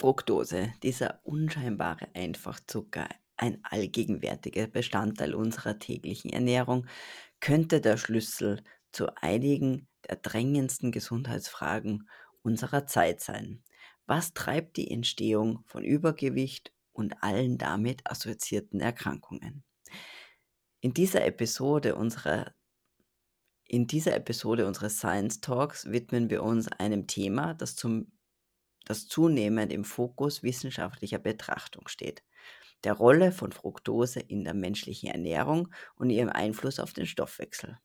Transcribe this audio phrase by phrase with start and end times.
[0.00, 6.86] Fructose, dieser unscheinbare Einfachzucker, ein allgegenwärtiger Bestandteil unserer täglichen Ernährung,
[7.40, 12.08] könnte der Schlüssel zu einigen der drängendsten Gesundheitsfragen
[12.40, 13.62] unserer Zeit sein.
[14.06, 19.64] Was treibt die Entstehung von Übergewicht und allen damit assoziierten Erkrankungen?
[20.80, 22.54] In dieser Episode unserer
[23.66, 28.10] in dieser Episode unseres Science Talks widmen wir uns einem Thema, das, zum,
[28.86, 32.22] das zunehmend im Fokus wissenschaftlicher Betrachtung steht.
[32.84, 37.78] Der Rolle von Fructose in der menschlichen Ernährung und ihrem Einfluss auf den Stoffwechsel.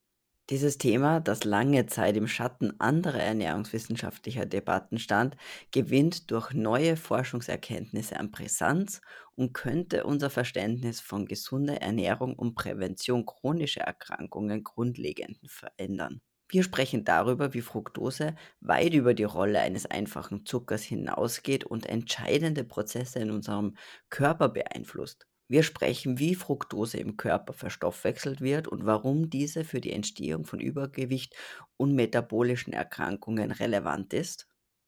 [0.51, 5.35] Dieses Thema, das lange Zeit im Schatten anderer ernährungswissenschaftlicher Debatten stand,
[5.71, 9.01] gewinnt durch neue Forschungserkenntnisse an Brisanz
[9.33, 16.21] und könnte unser Verständnis von gesunder Ernährung und Prävention chronischer Erkrankungen grundlegend verändern.
[16.49, 22.63] Wir sprechen darüber, wie Fructose weit über die Rolle eines einfachen Zuckers hinausgeht und entscheidende
[22.63, 23.75] Prozesse in unserem
[24.09, 25.27] Körper beeinflusst.
[25.47, 30.59] Wir sprechen, wie Fructose im Körper verstoffwechselt wird und warum diese für die Entstehung von
[30.59, 31.35] Übergewicht
[31.77, 34.47] und metabolischen Erkrankungen relevant ist.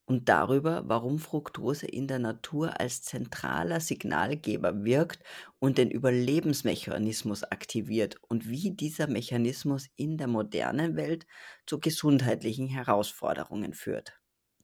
[0.09, 5.21] Und darüber, warum Fructose in der Natur als zentraler Signalgeber wirkt
[5.59, 11.27] und den Überlebensmechanismus aktiviert und wie dieser Mechanismus in der modernen Welt
[11.65, 14.13] zu gesundheitlichen Herausforderungen führt.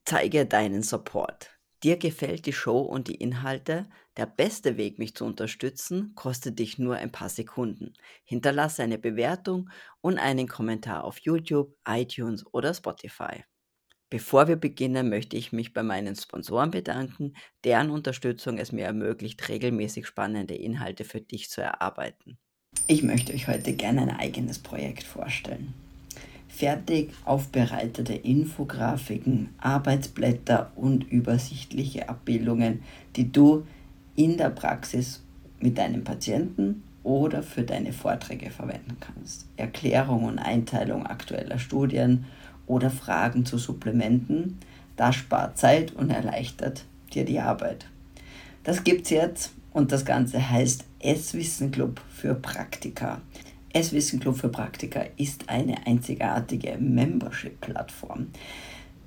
[0.06, 1.50] Zeige deinen Support.
[1.82, 3.90] Dir gefällt die Show und die Inhalte?
[4.16, 7.92] Der beste Weg, mich zu unterstützen, kostet dich nur ein paar Sekunden.
[8.24, 9.68] Hinterlasse eine Bewertung
[10.00, 13.44] und einen Kommentar auf YouTube, iTunes oder Spotify.
[14.10, 19.48] Bevor wir beginnen, möchte ich mich bei meinen Sponsoren bedanken, deren Unterstützung es mir ermöglicht,
[19.48, 22.38] regelmäßig spannende Inhalte für dich zu erarbeiten.
[22.86, 25.74] Ich möchte euch heute gerne ein eigenes Projekt vorstellen
[26.54, 32.82] fertig aufbereitete Infografiken, Arbeitsblätter und übersichtliche Abbildungen,
[33.16, 33.66] die du
[34.14, 35.22] in der Praxis
[35.58, 39.46] mit deinem Patienten oder für deine Vorträge verwenden kannst.
[39.56, 42.24] Erklärung und Einteilung aktueller Studien
[42.66, 44.58] oder Fragen zu Supplementen,
[44.96, 47.86] das spart Zeit und erleichtert dir die Arbeit.
[48.62, 53.20] Das gibt's jetzt und das Ganze heißt S-Wissen Club für Praktika.
[53.72, 58.28] S-Wissen Club für Praktiker ist eine einzigartige Membership-Plattform.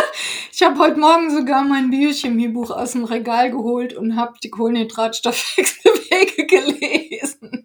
[0.52, 6.44] ich habe heute Morgen sogar mein Biochemiebuch aus dem Regal geholt und habe die Kohlenhydratstoffwechselwege
[6.46, 7.59] gelesen.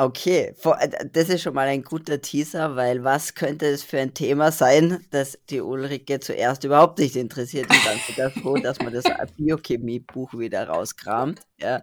[0.00, 4.14] Okay, äh, das ist schon mal ein guter Teaser, weil was könnte es für ein
[4.14, 8.92] Thema sein, das die Ulrike zuerst überhaupt nicht interessiert und dann wieder froh, dass man
[8.92, 9.02] das
[9.36, 11.40] Biochemie-Buch wieder rauskramt.
[11.58, 11.82] Ja.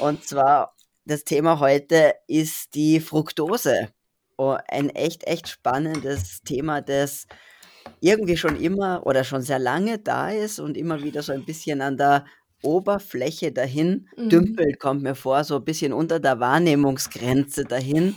[0.00, 3.90] Und zwar, das Thema heute ist die Fructose.
[4.36, 7.28] Oh, ein echt, echt spannendes Thema, das
[8.00, 11.82] irgendwie schon immer oder schon sehr lange da ist und immer wieder so ein bisschen
[11.82, 12.24] an der
[12.64, 14.28] Oberfläche dahin Mhm.
[14.30, 18.16] dümpelt, kommt mir vor, so ein bisschen unter der Wahrnehmungsgrenze dahin,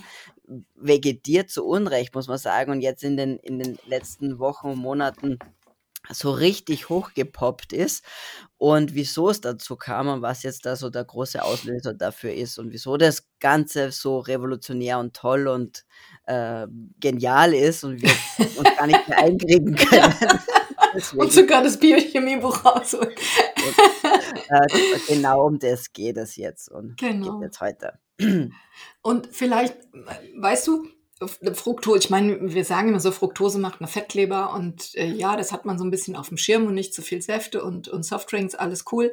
[0.76, 4.78] vegetiert zu Unrecht, muss man sagen, und jetzt in den in den letzten Wochen und
[4.80, 5.40] Monaten
[6.10, 8.04] so richtig hochgepoppt ist
[8.58, 12.58] und wieso es dazu kam und was jetzt da so der große Auslöser dafür ist
[12.60, 15.84] und wieso das Ganze so revolutionär und toll und,
[16.26, 16.66] äh,
[17.00, 18.10] genial ist und wir
[18.58, 20.14] uns gar nicht mehr einkriegen können.
[21.16, 23.14] Und sogar das Biochemiebuch rausholen.
[24.50, 24.68] äh,
[25.08, 27.40] genau um das geht es jetzt und genau.
[27.40, 28.00] geht jetzt heute.
[29.02, 29.78] Und vielleicht,
[30.38, 30.88] weißt du,
[31.54, 35.52] Fructose, ich meine, wir sagen immer so, Fructose macht eine Fettkleber und äh, ja, das
[35.52, 38.04] hat man so ein bisschen auf dem Schirm und nicht zu viel Säfte und, und
[38.04, 39.12] Softdrinks, alles cool.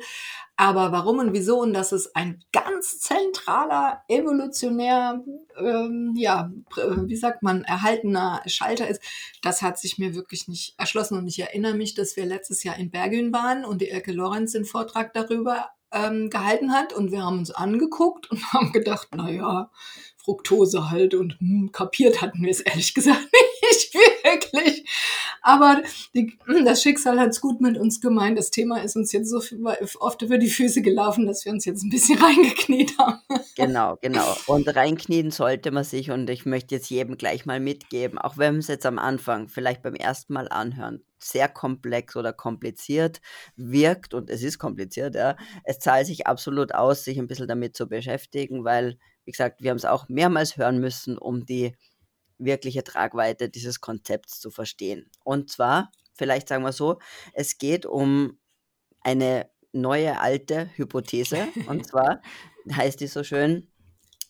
[0.56, 5.20] Aber warum und wieso und dass es ein ganz zentraler, evolutionär,
[5.58, 9.02] ähm, ja, wie sagt man, erhaltener Schalter ist,
[9.42, 11.18] das hat sich mir wirklich nicht erschlossen.
[11.18, 14.52] Und ich erinnere mich, dass wir letztes Jahr in Bergün waren und die Elke Lorenz
[14.52, 19.30] den Vortrag darüber ähm, gehalten hat und wir haben uns angeguckt und haben gedacht, na
[19.30, 19.70] ja,
[20.16, 23.28] Fructose halt und hm, kapiert hatten wir es ehrlich gesagt
[23.70, 24.84] nicht wirklich.
[25.46, 25.82] Aber
[26.14, 28.38] die, das Schicksal hat es gut mit uns gemeint.
[28.38, 29.42] Das Thema ist uns jetzt so
[30.00, 33.20] oft über die Füße gelaufen, dass wir uns jetzt ein bisschen reingekniet haben.
[33.54, 34.34] Genau, genau.
[34.46, 38.56] Und reinknien sollte man sich und ich möchte jetzt jedem gleich mal mitgeben, auch wenn
[38.56, 43.20] es jetzt am Anfang vielleicht beim ersten Mal anhören sehr komplex oder kompliziert
[43.56, 47.76] wirkt und es ist kompliziert, ja, es zahlt sich absolut aus, sich ein bisschen damit
[47.76, 51.74] zu beschäftigen, weil wie gesagt, wir haben es auch mehrmals hören müssen, um die
[52.38, 55.10] wirkliche Tragweite dieses Konzepts zu verstehen.
[55.22, 56.98] Und zwar, vielleicht sagen wir so,
[57.32, 58.38] es geht um
[59.00, 61.48] eine neue alte Hypothese.
[61.66, 62.20] und zwar
[62.70, 63.68] heißt die so schön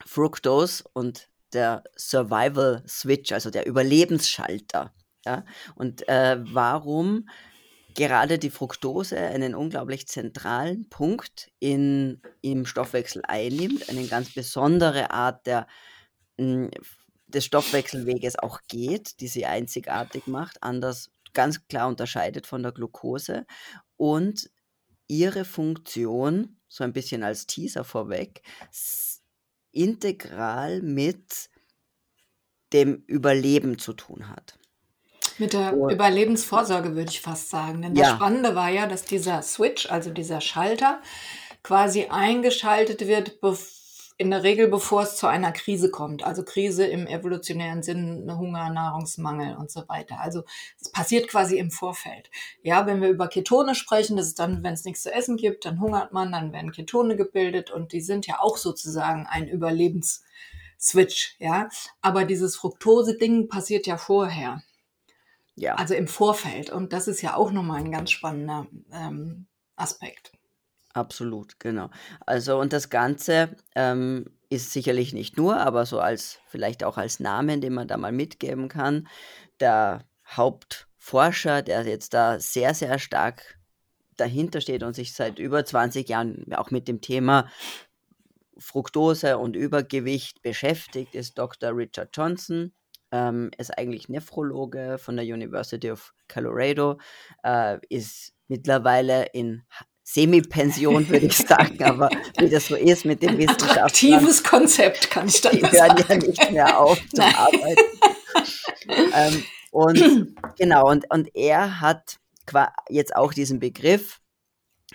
[0.04, 4.92] Fructose und der Survival Switch, also der Überlebensschalter.
[5.24, 5.44] Ja?
[5.76, 7.28] Und äh, warum
[7.94, 15.46] gerade die Fructose einen unglaublich zentralen Punkt in, im Stoffwechsel einnimmt, eine ganz besondere Art
[15.46, 15.66] der,
[16.38, 16.70] hm,
[17.34, 23.44] des Stoffwechselweges auch geht, die sie einzigartig macht, anders ganz klar unterscheidet von der Glucose
[23.96, 24.50] und
[25.06, 28.42] ihre Funktion, so ein bisschen als Teaser vorweg,
[29.72, 31.50] integral mit
[32.72, 34.58] dem Überleben zu tun hat.
[35.38, 37.82] Mit der Und Überlebensvorsorge würde ich fast sagen.
[37.82, 41.02] Denn das Spannende war ja, dass dieser Switch, also dieser Schalter,
[41.62, 43.40] quasi eingeschaltet wird,
[44.16, 46.22] in der Regel bevor es zu einer Krise kommt.
[46.22, 50.20] Also Krise im evolutionären Sinn, Hunger, Nahrungsmangel und so weiter.
[50.20, 50.44] Also
[50.80, 52.30] es passiert quasi im Vorfeld.
[52.62, 55.64] Ja, wenn wir über Ketone sprechen, das ist dann, wenn es nichts zu essen gibt,
[55.64, 61.36] dann hungert man, dann werden Ketone gebildet und die sind ja auch sozusagen ein Überlebensswitch.
[61.40, 61.68] Ja,
[62.00, 64.62] aber dieses Fructose-Ding passiert ja vorher.
[65.56, 65.74] Ja.
[65.74, 66.70] Also im Vorfeld.
[66.70, 69.46] Und das ist ja auch nochmal ein ganz spannender ähm,
[69.76, 70.32] Aspekt.
[70.94, 71.90] Absolut, genau.
[72.24, 77.20] Also und das Ganze ähm, ist sicherlich nicht nur, aber so als vielleicht auch als
[77.20, 79.08] Namen, den man da mal mitgeben kann.
[79.60, 83.58] Der Hauptforscher, der jetzt da sehr, sehr stark
[84.16, 87.50] dahinter steht und sich seit über 20 Jahren auch mit dem Thema
[88.56, 91.76] Fructose und Übergewicht beschäftigt, ist Dr.
[91.76, 92.72] Richard Johnson
[93.14, 96.98] ähm, ist eigentlich Nephrologe von der University of Colorado,
[97.44, 99.62] äh, ist mittlerweile in
[100.04, 103.84] Semi-Pension, würde ich sagen, aber wie das so ist mit dem Wissenschaftlern.
[103.84, 107.80] Attraktives Konzept, kann ich dann Die hören ja nicht mehr auf zu Arbeiten.
[109.14, 112.18] ähm, und genau, und, und er hat
[112.90, 114.20] jetzt auch diesen Begriff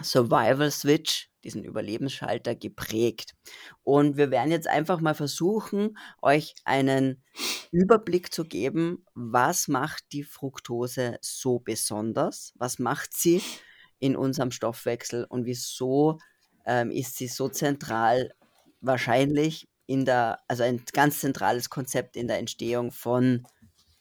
[0.02, 3.34] Survival Switch diesen Überlebensschalter geprägt.
[3.84, 7.24] Und wir werden jetzt einfach mal versuchen, euch einen
[7.72, 13.42] Überblick zu geben, was macht die Fructose so besonders, was macht sie
[14.00, 16.20] in unserem Stoffwechsel und wieso
[16.66, 18.32] ähm, ist sie so zentral
[18.82, 23.46] wahrscheinlich in der, also ein ganz zentrales Konzept in der Entstehung von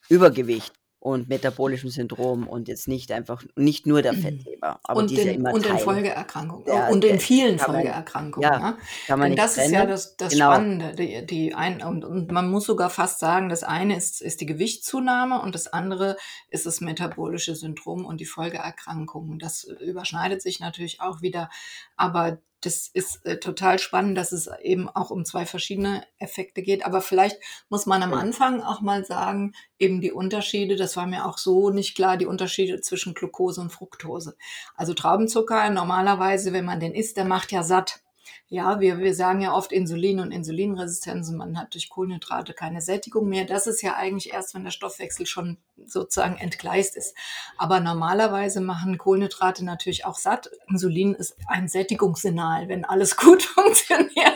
[0.09, 5.27] Übergewicht und metabolischem Syndrom und jetzt nicht einfach, nicht nur der Fettleber, aber und diese
[5.27, 6.65] den, immer Und in Folgeerkrankungen.
[6.65, 8.51] Der, und in vielen Folgeerkrankungen.
[8.51, 8.79] Ja, ne?
[9.07, 9.67] kann man Denn das trennen.
[9.67, 10.53] ist ja das, das genau.
[10.53, 10.95] Spannende.
[10.97, 14.47] Die, die ein, und, und man muss sogar fast sagen, das eine ist, ist die
[14.47, 16.17] Gewichtszunahme und das andere
[16.51, 19.39] ist das metabolische Syndrom und die Folgeerkrankungen.
[19.39, 21.49] Das überschneidet sich natürlich auch wieder,
[21.97, 26.85] aber das ist äh, total spannend, dass es eben auch um zwei verschiedene Effekte geht.
[26.85, 27.39] Aber vielleicht
[27.69, 31.71] muss man am Anfang auch mal sagen, eben die Unterschiede, das war mir auch so
[31.71, 34.37] nicht klar, die Unterschiede zwischen Glucose und Fructose.
[34.75, 38.01] Also Traubenzucker normalerweise, wenn man den isst, der macht ja satt.
[38.49, 42.81] Ja, wir, wir sagen ja oft Insulin und Insulinresistenz und man hat durch Kohlenhydrate keine
[42.81, 43.45] Sättigung mehr.
[43.45, 47.15] Das ist ja eigentlich erst, wenn der Stoffwechsel schon sozusagen entgleist ist.
[47.57, 50.51] Aber normalerweise machen Kohlenhydrate natürlich auch satt.
[50.69, 54.35] Insulin ist ein Sättigungssignal, wenn alles gut funktioniert.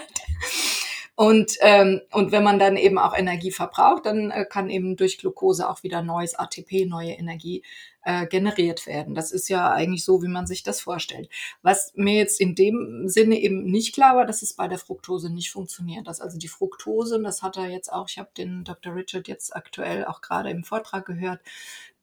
[1.14, 5.18] Und, ähm, und wenn man dann eben auch Energie verbraucht, dann äh, kann eben durch
[5.18, 7.62] Glucose auch wieder neues ATP, neue Energie
[8.04, 9.14] äh, generiert werden.
[9.14, 11.28] Das ist ja eigentlich so, wie man sich das vorstellt.
[11.62, 15.32] Was mir jetzt in dem Sinne eben nicht klar war, dass es bei der Fructose
[15.32, 16.06] nicht funktioniert.
[16.06, 18.94] Dass also die Fructose, und das hat er jetzt auch, ich habe den Dr.
[18.94, 21.40] Richard jetzt aktuell auch gerade im Vortrag gehört,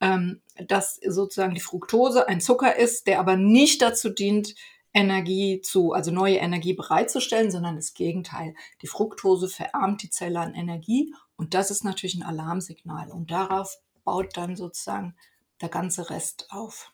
[0.01, 4.55] ähm, dass sozusagen die Fructose ein Zucker ist, der aber nicht dazu dient,
[4.93, 8.55] Energie zu, also neue Energie bereitzustellen, sondern das Gegenteil.
[8.81, 13.11] Die Fructose verarmt die Zelle an Energie Und das ist natürlich ein Alarmsignal.
[13.11, 15.15] Und darauf baut dann sozusagen
[15.61, 16.93] der ganze Rest auf.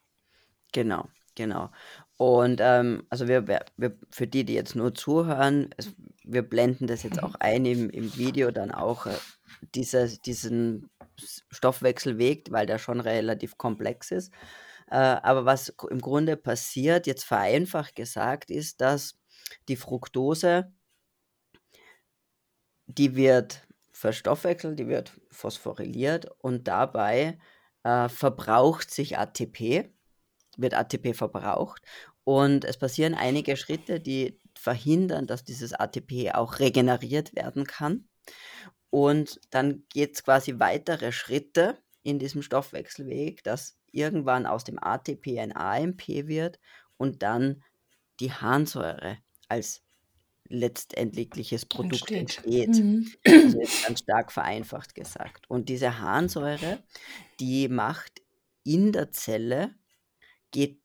[0.71, 1.71] Genau, genau.
[2.17, 5.93] Und ähm, also wir, wir, für die, die jetzt nur zuhören, es,
[6.23, 9.17] wir blenden das jetzt auch ein im, im Video, dann auch äh,
[9.73, 10.89] dieser, diesen
[11.51, 14.31] Stoffwechselweg, weil der schon relativ komplex ist.
[14.89, 19.17] Äh, aber was im Grunde passiert, jetzt vereinfacht gesagt, ist, dass
[19.67, 20.71] die Fructose,
[22.87, 27.39] die wird verstoffwechselt, die wird phosphoryliert und dabei
[27.85, 29.91] äh, verbraucht sich ATP,
[30.57, 31.83] wird ATP verbraucht
[32.23, 38.07] und es passieren einige Schritte, die verhindern, dass dieses ATP auch regeneriert werden kann.
[38.89, 45.39] Und dann geht es quasi weitere Schritte in diesem Stoffwechselweg, dass irgendwann aus dem ATP
[45.39, 46.59] ein AMP wird
[46.97, 47.63] und dann
[48.19, 49.84] die Harnsäure als
[50.47, 52.67] letztendliches Produkt entsteht.
[52.67, 52.83] entsteht.
[52.83, 53.11] Mhm.
[53.25, 55.49] Also jetzt ganz stark vereinfacht gesagt.
[55.49, 56.83] Und diese Harnsäure,
[57.39, 58.21] die macht
[58.63, 59.75] in der Zelle,
[60.51, 60.81] geht,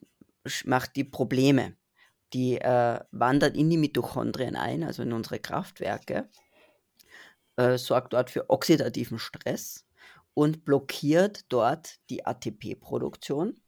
[0.65, 1.77] macht die Probleme.
[2.33, 6.29] Die äh, wandert in die Mitochondrien ein, also in unsere Kraftwerke,
[7.57, 9.85] äh, sorgt dort für oxidativen Stress
[10.35, 13.61] und blockiert dort die ATP-Produktion.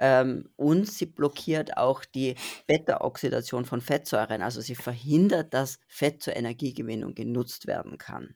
[0.00, 2.34] Ähm, und sie blockiert auch die
[2.66, 4.42] Beta-Oxidation von Fettsäuren.
[4.42, 8.34] Also sie verhindert, dass Fett zur Energiegewinnung genutzt werden kann.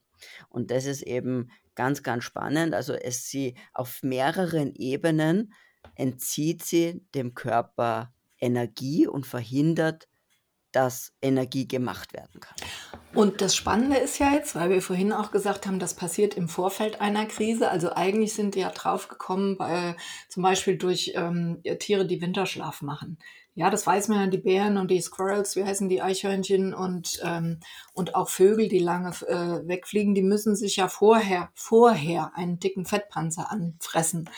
[0.49, 2.75] Und das ist eben ganz, ganz spannend.
[2.75, 5.53] Also es sie auf mehreren Ebenen
[5.97, 10.09] entzieht sie dem Körper Energie und verhindert
[10.75, 12.57] dass Energie gemacht werden kann.
[13.15, 16.49] Und das Spannende ist ja jetzt, weil wir vorhin auch gesagt haben, das passiert im
[16.49, 17.71] Vorfeld einer Krise.
[17.71, 19.95] Also eigentlich sind die ja draufgekommen, bei,
[20.29, 23.19] zum Beispiel durch ähm, Tiere, die Winterschlaf machen.
[23.57, 27.21] Ja, das weiß man ja, die Bären und die Squirrels, wie heißen die Eichhörnchen und,
[27.23, 27.61] ähm,
[27.93, 32.85] und auch Vögel, die lange äh, wegfliegen, die müssen sich ja vorher, vorher einen dicken
[32.85, 34.29] Fettpanzer anfressen.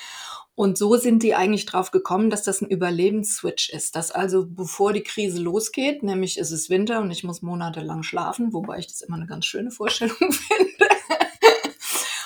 [0.56, 3.94] Und so sind die eigentlich drauf gekommen, dass das ein Überlebensswitch ist.
[3.94, 8.54] Dass also bevor die Krise losgeht, nämlich ist es Winter und ich muss monatelang schlafen,
[8.66, 10.88] wobei ich das immer eine ganz schöne Vorstellung finde.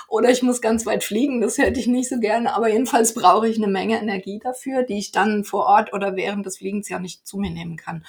[0.09, 2.55] Oder ich muss ganz weit fliegen, das hätte ich nicht so gerne.
[2.55, 6.45] Aber jedenfalls brauche ich eine Menge Energie dafür, die ich dann vor Ort oder während
[6.45, 8.05] des Fliegens ja nicht zu mir nehmen kann.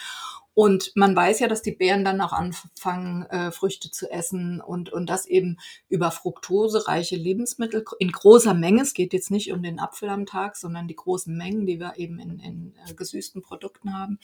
[0.53, 4.91] Und man weiß ja, dass die Bären dann auch anfangen, äh, Früchte zu essen und,
[4.91, 5.57] und das eben
[5.89, 8.81] über fruktosereiche Lebensmittel in großer Menge.
[8.81, 11.93] Es geht jetzt nicht um den Apfel am Tag, sondern die großen Mengen, die wir
[11.97, 14.19] eben in, in äh, gesüßten Produkten haben,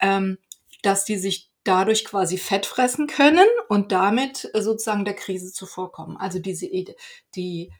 [0.00, 0.38] ähm,
[0.82, 6.16] dass die sich dadurch quasi Fett fressen können und damit sozusagen der Krise zuvorkommen.
[6.16, 6.68] Also diese,
[7.36, 7.72] die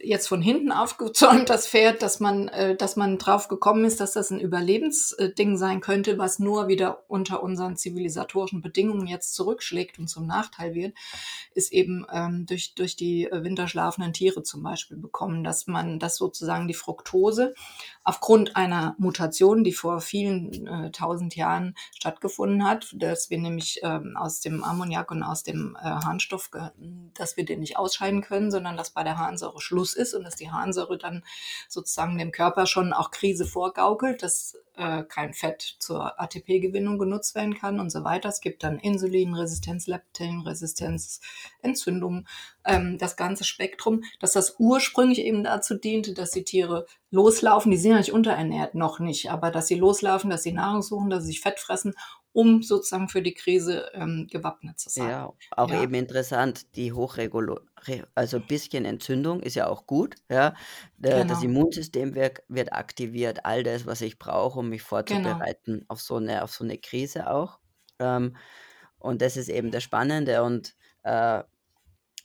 [0.00, 4.12] jetzt von hinten aufgezäumt, das Pferd, dass man, äh, dass man drauf gekommen ist, dass
[4.12, 10.08] das ein Überlebensding sein könnte, was nur wieder unter unseren zivilisatorischen Bedingungen jetzt zurückschlägt und
[10.08, 10.94] zum Nachteil wird,
[11.54, 16.68] ist eben ähm, durch, durch die winterschlafenden Tiere zum Beispiel bekommen, dass man, dass sozusagen
[16.68, 17.54] die Fructose
[18.04, 24.16] aufgrund einer Mutation, die vor vielen äh, tausend Jahren stattgefunden hat, dass wir nämlich ähm,
[24.16, 26.50] aus dem Ammoniak und aus dem äh, Harnstoff,
[27.14, 30.36] dass wir den nicht ausscheiden können, sondern dass bei der Harnsäure Schluss ist und dass
[30.36, 31.24] die Harnsäure dann
[31.68, 37.54] sozusagen dem Körper schon auch Krise vorgaukelt, dass äh, kein Fett zur ATP-Gewinnung genutzt werden
[37.54, 38.28] kann und so weiter.
[38.28, 41.20] Es gibt dann Insulinresistenz, Leptinresistenz,
[41.60, 42.26] Entzündung,
[42.64, 47.70] ähm, das ganze Spektrum, dass das ursprünglich eben dazu diente, dass die Tiere loslaufen.
[47.70, 51.10] Die sind ja nicht unterernährt, noch nicht, aber dass sie loslaufen, dass sie Nahrung suchen,
[51.10, 51.94] dass sie sich Fett fressen
[52.32, 55.08] um sozusagen für die Krise ähm, gewappnet zu sein.
[55.08, 55.82] Ja, auch ja.
[55.82, 60.16] eben interessant, die Hochregulation, also ein bisschen Entzündung ist ja auch gut.
[60.30, 60.54] Ja?
[60.98, 61.24] Genau.
[61.24, 64.88] Das Immunsystem wird, wird aktiviert, all das, was ich brauche, um mich genau.
[64.88, 65.84] vorzubereiten genau.
[65.88, 67.58] auf, so eine, auf so eine Krise auch.
[67.98, 68.36] Ähm,
[68.98, 71.42] und das ist eben das Spannende und äh,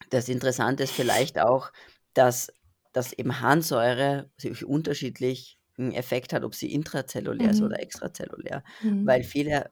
[0.10, 1.72] das Interessante ist vielleicht auch,
[2.14, 2.54] dass,
[2.94, 7.54] dass eben Harnsäure sich unterschiedlich einen Effekt hat, ob sie intrazellulär mhm.
[7.54, 8.64] ist oder extrazellulär.
[8.82, 9.06] Mhm.
[9.06, 9.70] Weil viele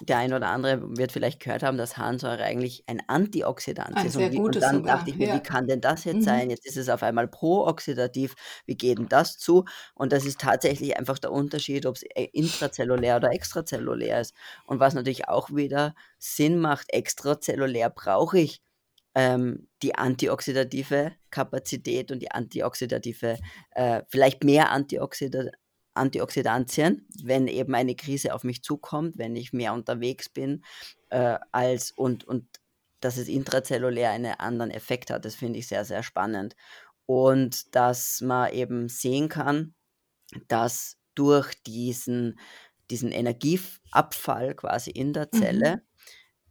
[0.00, 4.12] der eine oder andere wird vielleicht gehört haben, dass Harnsäure eigentlich ein Antioxidant ein ist.
[4.12, 4.96] Sehr und, wie, und dann sogar.
[4.96, 5.34] dachte ich mir, ja.
[5.34, 6.22] wie kann denn das jetzt Mhm.
[6.22, 6.50] sein?
[6.50, 8.34] Jetzt ist es auf einmal prooxidativ.
[8.66, 9.64] Wie geht denn das zu?
[9.94, 14.34] Und das ist tatsächlich einfach der Unterschied, ob es äh, intrazellulär oder extrazellulär ist.
[14.66, 18.60] Und was natürlich auch wieder Sinn macht, extrazellulär brauche ich
[19.14, 23.38] ähm, die antioxidative Kapazität und die antioxidative,
[23.70, 25.44] äh, vielleicht mehr Antioxida
[25.96, 30.64] Antioxidantien, wenn eben eine Krise auf mich zukommt, wenn ich mehr unterwegs bin,
[31.10, 32.46] äh, als und, und
[33.00, 35.24] dass es intrazellulär einen anderen Effekt hat.
[35.24, 36.56] Das finde ich sehr, sehr spannend.
[37.06, 39.74] Und dass man eben sehen kann,
[40.48, 42.38] dass durch diesen,
[42.90, 45.82] diesen Energieabfall quasi in der Zelle Mhm.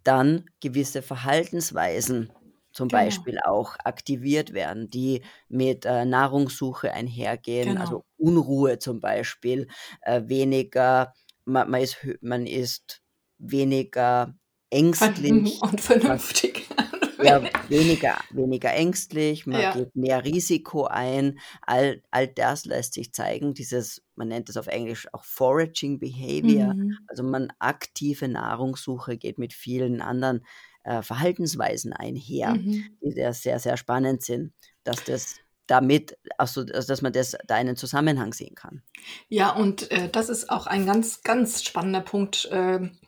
[0.04, 2.32] dann gewisse Verhaltensweisen
[2.76, 2.92] zum Genau.
[2.92, 7.80] Beispiel auch aktiviert werden, die mit, äh, Nahrungssuche einhergehen, Genau.
[7.80, 9.68] also Unruhe zum Beispiel,
[10.04, 11.14] äh, weniger
[11.46, 13.02] ma man ist man ist
[13.40, 14.36] weniger
[14.72, 16.68] ängstlich, und man vernünftig.
[17.18, 19.70] ja, weniger weniger ängstlich, man Ja.
[19.70, 21.40] geht mehr Risiko ein.
[21.62, 26.74] All all das lässt sich zeigen, dieses man nennt es auf Englisch auch Foraging Behavior,
[26.74, 27.08] Mhm.
[27.08, 30.46] also man aktive Nahrungssuche geht mit vielen anderen,
[30.86, 32.86] äh, Verhaltensweisen einher, Mhm.
[33.02, 35.36] die sehr, sehr spannend sind, dass das
[35.68, 38.84] damit also, dass man das da einen Zusammenhang sehen kann.
[39.30, 43.00] Ja, und, äh, das ist auch ein ganz, ganz spannender Punkt, ähm,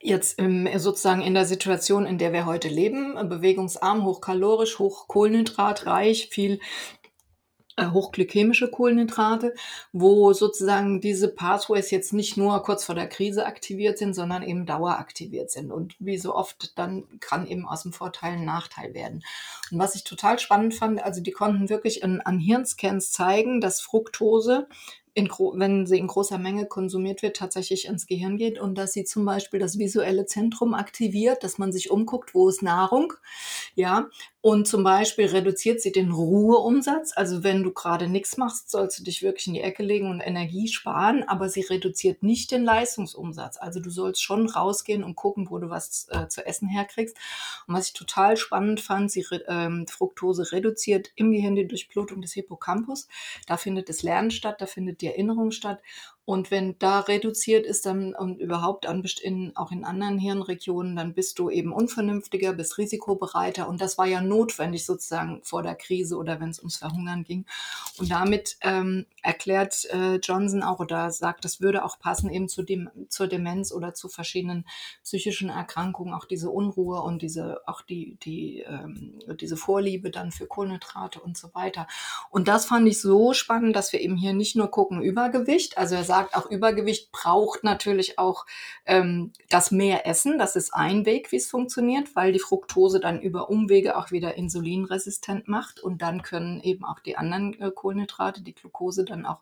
[0.00, 6.28] jetzt im sozusagen in der Situation, in der wir heute leben, äh, bewegungsarm, hochkalorisch, hochkohlenhydratreich,
[6.30, 6.58] viel äh,
[7.78, 9.54] hochglykämische Kohlenhydrate,
[9.92, 14.66] wo sozusagen diese Pathways jetzt nicht nur kurz vor der Krise aktiviert sind, sondern eben
[14.66, 15.70] daueraktiviert sind.
[15.70, 19.22] Und wie so oft, dann kann eben aus dem Vorteil ein Nachteil werden.
[19.70, 23.80] Und was ich total spannend fand, also die konnten wirklich an, an Hirnscans zeigen, dass
[23.80, 24.66] Fructose
[25.18, 29.02] in, wenn sie in großer Menge konsumiert wird, tatsächlich ins Gehirn geht und dass sie
[29.02, 33.14] zum Beispiel das visuelle Zentrum aktiviert, dass man sich umguckt, wo ist Nahrung,
[33.74, 34.06] ja,
[34.40, 37.12] und zum Beispiel reduziert sie den Ruheumsatz.
[37.16, 40.20] Also wenn du gerade nichts machst, sollst du dich wirklich in die Ecke legen und
[40.20, 43.56] Energie sparen, aber sie reduziert nicht den Leistungsumsatz.
[43.56, 47.16] Also du sollst schon rausgehen und gucken, wo du was äh, zu essen herkriegst.
[47.66, 52.32] Und was ich total spannend fand, sie ähm, Fructose reduziert im Gehirn die Durchblutung des
[52.34, 53.08] Hippocampus.
[53.48, 55.82] Da findet das Lernen statt, da findet die Erinnerung statt.
[56.28, 61.14] Und wenn da reduziert ist, dann und überhaupt an, in, auch in anderen Hirnregionen, dann
[61.14, 63.66] bist du eben unvernünftiger, bist risikobereiter.
[63.66, 67.46] Und das war ja notwendig sozusagen vor der Krise oder wenn es ums Verhungern ging.
[67.96, 72.62] Und damit ähm, erklärt äh, Johnson auch oder sagt, das würde auch passen eben zu
[72.62, 74.66] dem, zur Demenz oder zu verschiedenen
[75.02, 80.46] psychischen Erkrankungen, auch diese Unruhe und diese, auch die, die, ähm, diese Vorliebe dann für
[80.46, 81.86] Kohlenhydrate und so weiter.
[82.28, 85.94] Und das fand ich so spannend, dass wir eben hier nicht nur gucken Übergewicht, also
[85.94, 88.46] er sagt auch Übergewicht braucht natürlich auch
[88.86, 93.20] ähm, das mehr Essen, das ist ein Weg, wie es funktioniert, weil die Fructose dann
[93.20, 98.42] über Umwege auch wieder insulinresistent macht und dann können eben auch die anderen äh, Kohlenhydrate,
[98.42, 99.40] die Glucose dann auch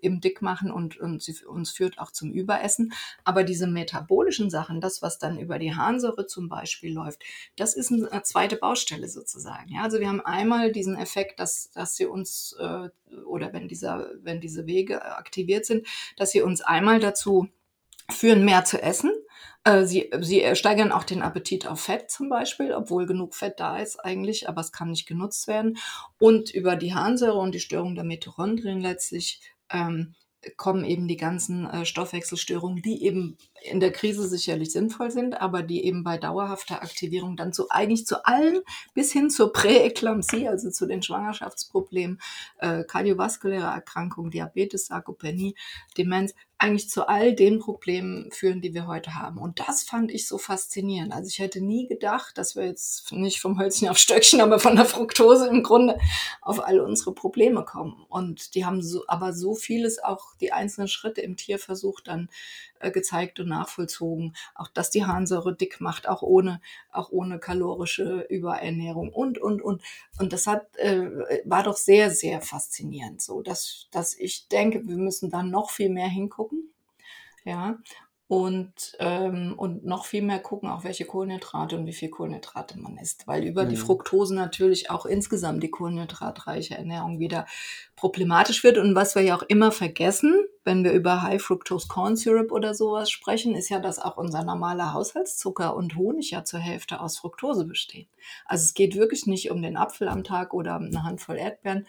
[0.00, 2.92] eben dick machen und, und sie uns führt auch zum Überessen.
[3.24, 7.22] Aber diese metabolischen Sachen, das, was dann über die Harnsäure zum Beispiel läuft,
[7.56, 9.72] das ist eine zweite Baustelle sozusagen.
[9.72, 12.88] Ja, also wir haben einmal diesen Effekt, dass, dass sie uns äh,
[13.26, 17.48] oder wenn dieser, wenn diese Wege aktiviert sind, dass sie uns einmal dazu
[18.10, 19.12] führen, mehr zu essen.
[19.64, 23.78] Äh, Sie, sie steigern auch den Appetit auf Fett zum Beispiel, obwohl genug Fett da
[23.78, 25.78] ist eigentlich, aber es kann nicht genutzt werden.
[26.18, 30.14] Und über die Harnsäure und die Störung der Mitochondrien letztlich ähm,
[30.56, 35.62] kommen eben die ganzen äh, Stoffwechselstörungen, die eben in der Krise sicherlich sinnvoll sind, aber
[35.62, 38.60] die eben bei dauerhafter Aktivierung dann zu eigentlich zu allen
[38.94, 42.20] bis hin zur Präeklampsie, also zu den Schwangerschaftsproblemen,
[42.58, 45.54] äh, kardiovaskuläre Erkrankungen, Diabetes, Sarkopenie,
[45.96, 49.38] Demenz, eigentlich zu all den Problemen führen, die wir heute haben.
[49.38, 51.12] Und das fand ich so faszinierend.
[51.12, 54.74] Also ich hätte nie gedacht, dass wir jetzt nicht vom Hölzchen auf Stöckchen, aber von
[54.74, 55.98] der Fructose im Grunde
[56.40, 58.06] auf alle unsere Probleme kommen.
[58.08, 62.30] Und die haben so, aber so vieles auch die einzelnen Schritte im Tierversuch dann
[62.90, 64.34] gezeigt und nachvollzogen.
[64.54, 69.82] Auch dass die Harnsäure dick macht, auch ohne, auch ohne kalorische Überernährung und, und, und.
[70.18, 74.96] Und das hat, äh, war doch sehr, sehr faszinierend so, dass, dass ich denke, wir
[74.96, 76.72] müssen da noch viel mehr hingucken.
[77.44, 77.78] Ja,
[78.34, 82.98] und, ähm, und noch viel mehr gucken, auch welche Kohlenhydrate und wie viel Kohlenhydrate man
[82.98, 83.80] isst, weil über die Mhm.
[83.80, 87.46] Fructose natürlich auch insgesamt die kohlenhydratreiche Ernährung wieder
[87.94, 88.76] problematisch wird.
[88.76, 92.74] Und was wir ja auch immer vergessen, wenn wir über High Fructose Corn Syrup oder
[92.74, 97.18] sowas sprechen, ist ja, dass auch unser normaler Haushaltszucker und Honig ja zur Hälfte aus
[97.18, 98.08] Fructose bestehen.
[98.46, 101.86] Also es geht wirklich nicht um den Apfel am Tag oder eine Handvoll Erdbeeren,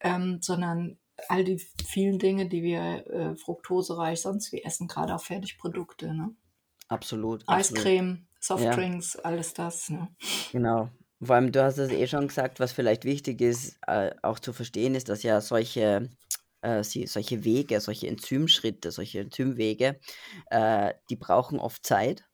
[0.00, 5.22] ähm, sondern all die vielen Dinge, die wir äh, fruktosereich sonst wie essen, gerade auch
[5.22, 6.34] Fertigprodukte, ne?
[6.88, 7.94] Absolut, absolut.
[7.96, 10.14] Eiscreme, Ja, Softdrinks, alles das, ne?
[10.52, 10.90] genau.
[11.20, 14.52] Vor allem, du hast es eh schon gesagt, was vielleicht wichtig ist, äh, auch zu
[14.52, 16.10] verstehen, ist, dass ja solche,
[16.62, 19.98] äh, sie, solche Wege, solche Enzymschritte, solche Enzymwege,
[20.50, 22.24] äh, die brauchen oft Zeit.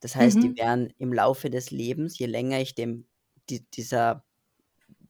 [0.00, 0.56] Das heißt, die Mhm.
[0.56, 3.08] werden im Laufe des Lebens, je länger ich dem,
[3.50, 4.23] die, dieser,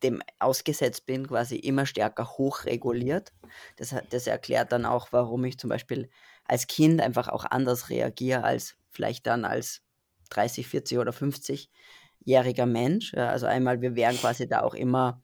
[0.05, 3.33] dem ausgesetzt bin, quasi immer stärker hochreguliert.
[3.77, 6.09] Das, das erklärt dann auch, warum ich zum Beispiel
[6.45, 9.83] als Kind einfach auch anders reagiere als vielleicht dann als
[10.31, 13.14] 30, 40 oder 50-jähriger Mensch.
[13.14, 15.24] Also einmal, wir wären quasi da auch immer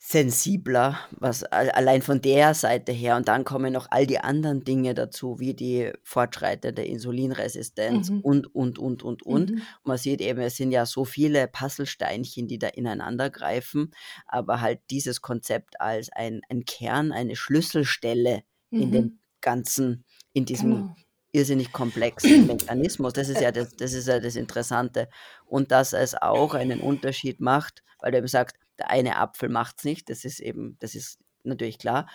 [0.00, 3.16] sensibler, was allein von der Seite her.
[3.16, 8.20] Und dann kommen noch all die anderen Dinge dazu, wie die fortschreitende Insulinresistenz Mhm.
[8.20, 9.50] und, und, und, und, und.
[9.50, 9.62] Mhm.
[9.84, 13.90] man sieht eben, es sind ja so viele Puzzlesteinchen, die da ineinander greifen,
[14.26, 19.18] aber halt dieses Konzept als ein, ein Kern, eine Schlüsselstelle in dem Mhm.
[19.40, 20.96] ganzen, in diesem Genau.
[21.32, 23.12] irrsinnig komplexen Mechanismus.
[23.14, 25.08] Das ist ja das, das ist ja das Interessante.
[25.44, 29.76] Und dass es auch einen Unterschied macht, weil du eben sagst, der eine Apfel macht
[29.78, 32.08] es nicht, das ist eben, das ist natürlich klar,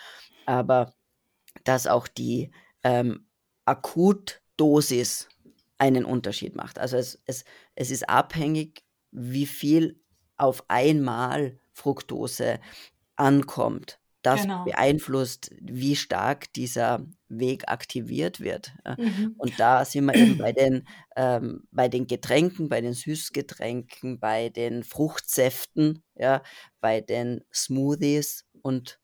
[0.45, 0.93] aber
[1.63, 2.51] dass auch die
[2.83, 3.27] ähm,
[3.65, 5.29] Akutdosis
[5.77, 6.79] einen Unterschied macht.
[6.79, 7.45] Also es, es,
[7.75, 10.01] es ist abhängig, wie viel
[10.37, 12.59] auf einmal Fructose
[13.15, 13.99] ankommt.
[14.23, 14.63] Das Genau.
[14.63, 18.73] beeinflusst, wie stark dieser Weg aktiviert wird.
[18.97, 19.35] Mhm.
[19.37, 24.49] Und da sind wir eben bei den, ähm, bei den Getränken, bei den Süßgetränken, bei
[24.49, 26.41] den Fruchtsäften, ja,
[26.81, 28.99] bei den Smoothies und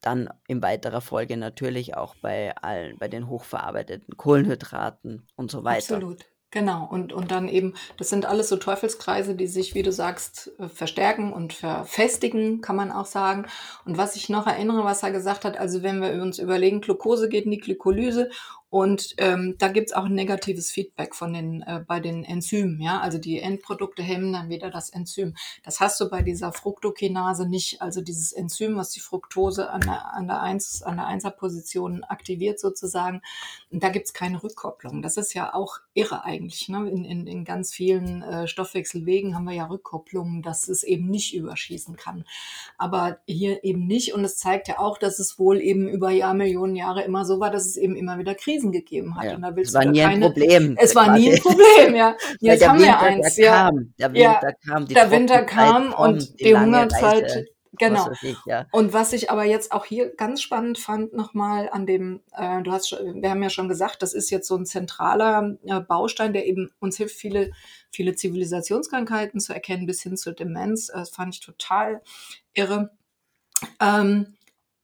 [0.00, 6.02] dann in weiterer Folge natürlich auch bei allen, bei den hochverarbeiteten Kohlenhydraten und so weiter.
[6.02, 6.31] Absolut.
[6.52, 6.86] Genau.
[6.88, 10.68] Und, und dann eben, das sind alles so Teufelskreise, die sich, wie du sagst, äh,
[10.68, 13.46] verstärken und verfestigen, kann man auch sagen.
[13.86, 17.30] Und was ich noch erinnere, was er gesagt hat, also wenn wir uns überlegen, Glucose
[17.30, 18.30] geht in die Glykolyse
[18.72, 23.00] und ähm, da gibt's auch ein negatives Feedback von den, äh, bei den Enzymen, ja.
[23.00, 25.34] Also die Endprodukte hemmen dann wieder das Enzym.
[25.62, 27.82] Das hast du bei dieser Fructokinase nicht.
[27.82, 32.58] Also dieses Enzym, was die Fructose an der, an der, 1, an der 1er-Position aktiviert
[32.58, 33.20] sozusagen.
[33.70, 35.02] Und da gibt's keine Rückkopplung.
[35.02, 36.70] Das ist ja auch irre eigentlich.
[36.70, 36.88] Ne?
[36.88, 41.34] In, in, in ganz vielen äh, Stoffwechselwegen haben wir ja Rückkopplungen, dass es eben nicht
[41.34, 42.24] überschießen kann.
[42.78, 44.14] Aber hier eben nicht.
[44.14, 47.50] Und es zeigt ja auch, dass es wohl eben über Jahrmillionen Jahre immer so war,
[47.50, 49.24] dass es eben immer wieder Krisen gegeben hat.
[49.24, 50.26] Ja, Und da es willst war du nie ja ein keine.
[50.26, 50.76] Problem.
[50.78, 51.56] Es war nie ein quasi.
[51.56, 52.16] Problem, ja.
[52.40, 53.52] Jetzt der haben wir Winter, eins, der ja.
[53.64, 57.46] kam, der Ja, Winter kam, die der Winter kam und die die Hungerzeit, Reise,
[57.78, 58.08] genau.
[58.22, 58.66] ich, ja.
[58.70, 62.70] Und was ich aber jetzt auch hier ganz spannend fand, nochmal an dem, äh, du
[62.70, 66.32] hast, schon- wir haben ja schon gesagt, das ist jetzt so ein zentraler äh, Baustein,
[66.32, 67.50] der eben uns hilft, viele,
[67.90, 70.88] viele Zivilisationskrankheiten zu erkennen, bis hin zur Demenz.
[70.90, 72.02] Äh, Das fand ich total
[72.54, 72.90] irre.
[73.80, 74.34] Ähm,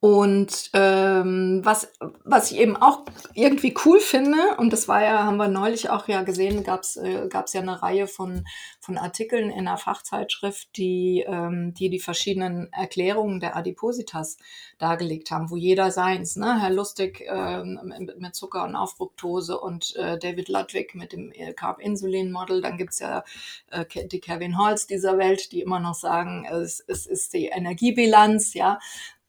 [0.01, 5.39] und ähm, was, was ich eben auch irgendwie cool finde, und das war ja, haben
[5.39, 8.47] wir neulich auch ja gesehen, gab's äh, gab's ja eine Reihe von,
[8.79, 14.37] von Artikeln in einer Fachzeitschrift, die, ähm, die die verschiedenen Erklärungen der Adipositas
[14.79, 16.61] dargelegt haben, wo jeder seins, ne?
[16.61, 17.81] Herr Lustig ähm,
[18.19, 22.61] mit, Zucker und Aufructose und äh, David Ludwig mit dem äh, Carb-Insulin-Model.
[22.61, 23.25] Dann gibt's ja
[23.73, 28.55] äh, die Kevin Halls dieser Welt, die immer noch sagen, es, es ist die Energiebilanz,
[28.55, 28.79] ja.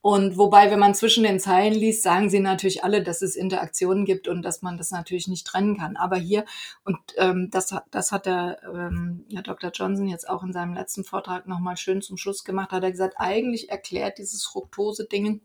[0.02, 4.06] Und wobei, wenn man zwischen den Zeilen liest, sagen sie natürlich alle, dass es Interaktionen
[4.06, 5.96] gibt und dass man das natürlich nicht trennen kann.
[5.98, 6.46] Aber hier,
[6.84, 9.70] und ähm, das, hat- das hat der ähm, ja, Dr.
[9.72, 13.14] Johnson jetzt auch in seinem letzten Vortrag nochmal schön zum Schluss gemacht, hat er gesagt,
[13.18, 15.42] eigentlich erklärt dieses Fructose-Ding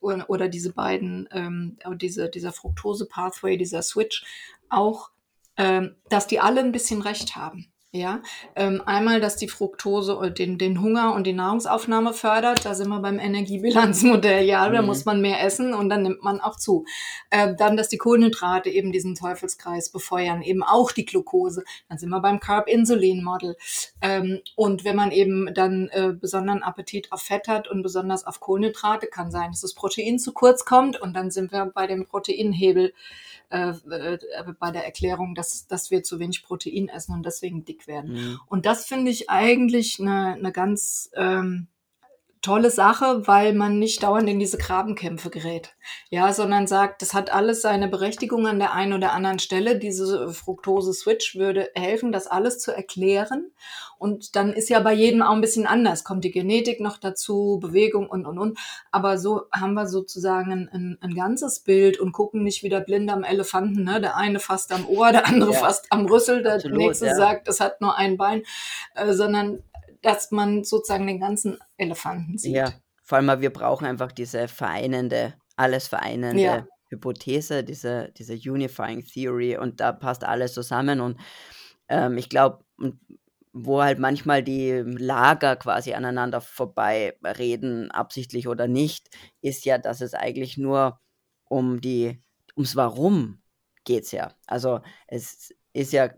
[0.00, 4.24] oder, oder diese beiden, ähm, diese, dieser Fructose-Pathway, dieser Switch
[4.68, 5.10] auch,
[5.56, 7.71] ähm, dass die alle ein bisschen recht haben.
[7.94, 8.22] Ja,
[8.56, 12.64] ähm, einmal, dass die Fructose äh, den, den Hunger und die Nahrungsaufnahme fördert.
[12.64, 14.46] Da sind wir beim Energiebilanzmodell.
[14.46, 14.86] Ja, da Mhm.
[14.86, 16.86] muss man mehr essen und dann nimmt man auch zu.
[17.30, 21.64] Ähm, dann, dass die Kohlenhydrate eben diesen Teufelskreis befeuern, eben auch die Glucose.
[21.90, 23.56] Dann sind wir beim Carb-Insulin-Model.
[24.00, 28.40] Ähm, und wenn man eben dann äh, besonderen Appetit auf Fett hat und besonders auf
[28.40, 30.98] Kohlenhydrate, kann sein, dass das Protein zu kurz kommt.
[30.98, 32.94] Und dann sind wir bei dem Proteinhebel
[33.50, 34.18] äh, äh,
[34.58, 38.14] bei der Erklärung, dass, dass wir zu wenig Protein essen und deswegen dick werden.
[38.14, 38.40] Mhm.
[38.46, 41.68] Und das finde ich eigentlich eine, eine ganz ähm,
[42.42, 45.74] tolle Sache, weil man nicht dauernd in diese Grabenkämpfe gerät.
[46.10, 49.78] Ja, sondern sagt, das hat alles seine Berechtigung an der einen oder anderen Stelle.
[49.78, 53.52] Diese Fructose-Switch würde helfen, das alles zu erklären.
[53.96, 56.02] Und dann ist ja bei jedem auch ein bisschen anders.
[56.02, 58.58] Kommt die Genetik noch dazu, Bewegung und, und, und.
[58.90, 63.22] Aber so haben wir sozusagen ein, ein, ganzes Bild und gucken nicht wieder blind am
[63.22, 63.84] Elefanten.
[63.84, 64.00] Ne?
[64.00, 67.14] Der eine fasst am Ohr, der andere Ja, fasst am Rüssel, der absolut, nächste ja.
[67.14, 68.42] sagt, es hat nur ein Bein,
[68.96, 69.62] äh, sondern
[70.02, 72.56] dass man sozusagen den ganzen Elefanten sieht.
[72.56, 76.66] Ja, vor allem, wir brauchen einfach diese vereinende, alles vereinende Ja.
[76.88, 81.18] Hypothese, diese, diese Unifying Theory und da passt alles zusammen und
[81.88, 82.64] ähm, ich glaube,
[83.52, 89.10] wo halt manchmal die Lager quasi aneinander vorbei reden, absichtlich oder nicht,
[89.40, 91.00] ist ja, dass es eigentlich nur
[91.48, 92.22] um die,
[92.56, 93.42] ums Warum
[93.84, 94.32] geht's ja.
[94.46, 96.10] Also es ist ja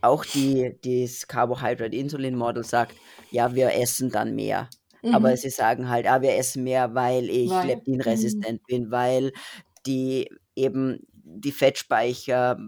[0.00, 2.94] auch die, das Carbohydrate-Insulin-Model sagt,
[3.30, 4.68] ja, wir essen dann mehr.
[5.12, 5.36] Aber Mhm.
[5.36, 7.68] sie sagen halt, ah, wir essen mehr, weil ich Weil, mhm.
[7.68, 9.32] leptinresistent bin, weil
[9.86, 12.58] die eben die Fettspeicher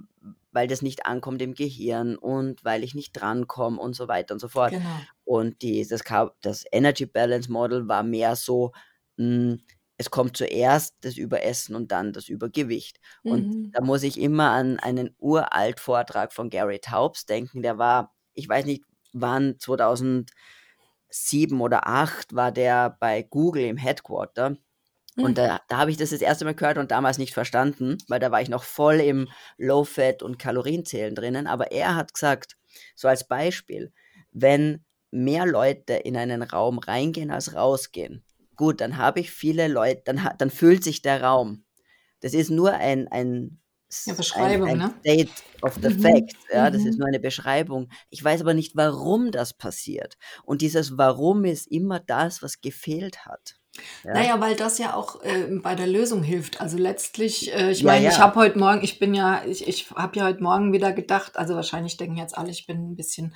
[0.53, 4.40] weil das nicht ankommt im Gehirn und weil ich nicht drankomme und so weiter und
[4.40, 4.73] so fort.
[4.73, 5.01] Genau.
[5.25, 6.03] Und die, das,
[6.43, 8.73] das Energy Balance Model war mehr so,
[9.16, 9.61] mh, hm,
[10.00, 12.98] es kommt zuerst das Überessen und dann das Übergewicht.
[13.26, 13.70] Und Mhm.
[13.72, 17.60] da muss ich immer an einen uralt Vortrag von Gary Taubes denken.
[17.62, 18.82] Der war, ich weiß nicht,
[19.12, 24.56] wann 2007 oder 2008 war der bei Google im Headquarter.
[25.20, 25.38] Und Mhm.
[25.38, 28.30] da, da habe ich das das erste Mal gehört und damals nicht verstanden, weil da
[28.30, 31.46] war ich noch voll im Low-Fat und Kalorienzählen drinnen.
[31.46, 32.56] Aber er hat gesagt,
[32.96, 33.92] so als Beispiel,
[34.32, 38.24] wenn mehr Leute in einen Raum reingehen als rausgehen,
[38.61, 41.64] gut, dann habe ich viele Leute, dann, dann fühlt sich der Raum.
[42.20, 43.61] Das ist nur ein, ein,
[44.07, 44.94] Ja, s- ein, Beschreibung, ein ne?
[45.01, 45.92] State of the Mhm.
[45.92, 46.37] fact.
[46.53, 46.99] Ja, das ist Mhm.
[46.99, 47.90] nur eine Beschreibung.
[48.11, 50.18] Ich weiß aber nicht, warum das passiert.
[50.44, 53.60] Und dieses Warum ist immer das, was gefehlt hat.
[54.04, 56.61] Ja, Naja, weil das ja auch äh, bei der Lösung hilft.
[56.61, 58.20] Also letztlich, äh, ich ja, meine, ich ja.
[58.20, 61.54] habe heute Morgen, ich bin ja, ich, ich habe ja heute Morgen wieder gedacht, also
[61.54, 63.35] wahrscheinlich denken jetzt alle, ich bin ein bisschen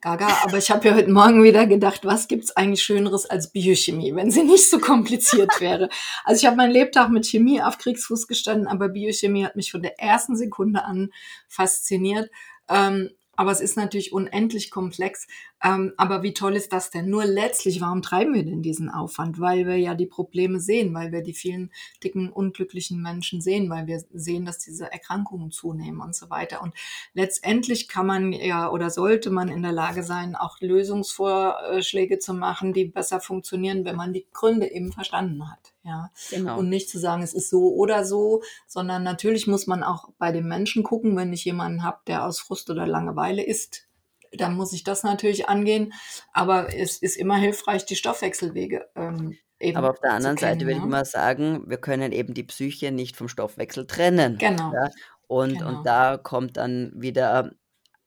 [0.00, 4.14] gaga, aber ich habe ja heute Morgen wieder gedacht, was gibt's eigentlich Schöneres als Biochemie,
[4.14, 5.88] wenn sie nicht so kompliziert wäre.
[6.24, 9.82] Also ich habe meinen Lebtag mit Chemie auf Kriegsfuß gestanden, aber Biochemie hat mich von
[9.82, 11.12] der ersten Sekunde an
[11.48, 12.30] fasziniert.
[12.68, 15.26] Ähm, aber es ist natürlich unendlich komplex.
[15.64, 17.08] Ähm, aber wie toll ist das denn?
[17.08, 19.40] Nur letztlich, warum treiben wir denn diesen Aufwand?
[19.40, 21.72] Weil wir ja die Probleme sehen, weil wir die vielen
[22.04, 26.62] dicken, unglücklichen Menschen sehen, weil wir sehen, dass diese Erkrankungen zunehmen und so weiter.
[26.62, 26.74] Und
[27.14, 32.74] letztendlich kann man ja oder sollte man in der Lage sein, auch Lösungsvorschläge zu machen,
[32.74, 35.72] die besser funktionieren, wenn man die Gründe eben verstanden hat.
[35.84, 36.10] Ja.
[36.30, 36.58] Genau.
[36.58, 40.32] Und nicht zu sagen, es ist so oder so, sondern natürlich muss man auch bei
[40.32, 43.85] den Menschen gucken, wenn ich jemanden habe, der aus Frust oder Langeweile isst,
[44.32, 45.92] dann muss ich das natürlich angehen.
[46.32, 50.68] Aber es ist immer hilfreich, die Stoffwechselwege ähm, eben Aber auf der anderen Seite kennen.
[50.68, 50.86] würde ich Ja?
[50.86, 54.38] mal sagen, wir können eben die Psyche nicht vom Stoffwechsel trennen.
[54.38, 54.90] Genau, Ja?
[55.28, 55.68] Und, genau.
[55.78, 57.52] und da kommt dann wieder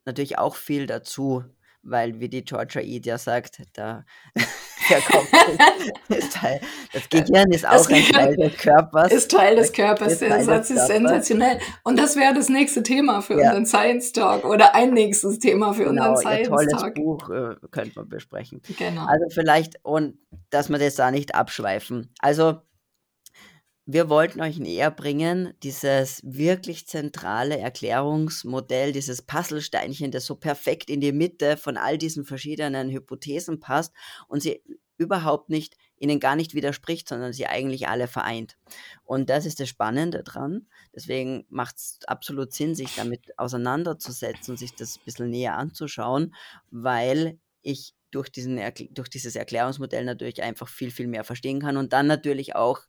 [0.06, 1.44] natürlich auch viel dazu,
[1.82, 4.06] weil wie die Georgia Eid ja sagt, da,
[4.90, 5.28] der Kopf
[6.10, 6.60] ist, Teil,
[6.94, 9.12] das Gehirn ist auch ein Teil des Körpers.
[9.12, 10.20] ist Teil des Körpers.
[10.20, 11.60] Teil des Satz ist sensationell.
[11.84, 13.50] Und das wäre das nächste Thema für Ja.
[13.50, 16.96] unseren Science Talk oder ein nächstes Thema für unseren Genau, ihr Science tolles Talk.
[16.96, 18.62] Buch äh, könnte man besprechen.
[18.78, 19.06] Genau.
[19.06, 20.18] Also vielleicht, und
[20.50, 22.14] dass wir das da nicht abschweifen.
[22.20, 22.62] Also
[23.92, 31.02] wir wollten euch näher bringen, dieses wirklich zentrale Erklärungsmodell, dieses Puzzlesteinchen, das so perfekt in
[31.02, 33.92] die Mitte von all diesen verschiedenen Hypothesen passt
[34.28, 34.62] und sie
[34.98, 38.60] überhaupt nicht, ihnen gar nicht widerspricht, sondern sie eigentlich alle vereint.
[39.06, 40.68] Und das ist das Spannende dran.
[40.94, 46.36] Deswegen macht es absolut Sinn, sich damit auseinanderzusetzen sich das ein bisschen näher anzuschauen,
[46.70, 51.92] weil ich durch, diesen, durch dieses Erklärungsmodell natürlich einfach viel, viel mehr verstehen kann und
[51.92, 52.82] dann natürlich auch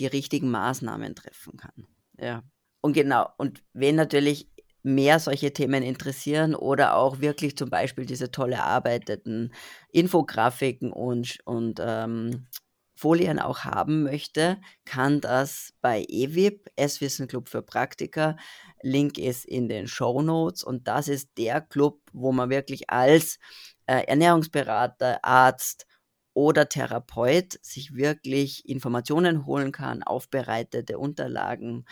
[0.00, 1.86] die richtigen Maßnahmen treffen kann.
[2.18, 2.42] Ja.
[2.80, 4.48] Und genau, und wen natürlich
[4.82, 9.52] mehr solche Themen interessieren oder auch wirklich zum Beispiel diese toll erarbeiteten
[9.92, 12.46] Infografiken und, und ähm,
[12.94, 18.36] Folien auch haben möchte, kann das bei EWIP, S-Wissen Club für Praktiker,
[18.82, 23.38] Link ist in den Show Notes und das ist der Club, wo man wirklich als
[23.86, 25.86] äh, Ernährungsberater, Arzt
[26.34, 31.84] oder Therapeut sich wirklich Informationen holen kann, aufbereitete Unterlagen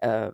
[0.00, 0.30] äh,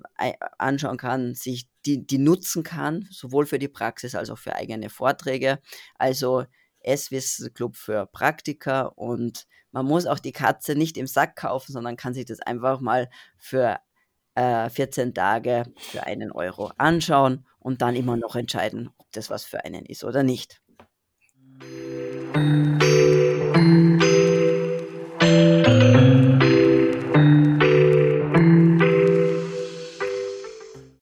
[0.58, 4.90] anschauen kann, sich die, die nutzen kann, sowohl für die Praxis als auch für eigene
[4.90, 5.60] Vorträge.
[5.94, 6.44] Also
[6.80, 11.96] S-Wissen Club für Praktiker und man muss auch die Katze nicht im Sack kaufen, sondern
[11.96, 13.78] kann sich das einfach mal für
[14.34, 19.44] äh, 14 Tage für einen Euro anschauen und dann immer noch entscheiden, ob das was
[19.44, 20.60] für einen ist oder nicht.